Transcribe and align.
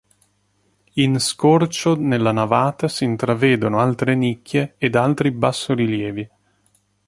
In 0.93 1.19
scorcio 1.19 1.93
nella 1.95 2.31
navata 2.31 2.87
si 2.87 3.03
intravedono 3.03 3.77
altre 3.77 4.15
nicchie 4.15 4.73
ed 4.79 4.95
altri 4.95 5.29
bassorilievi. 5.29 6.27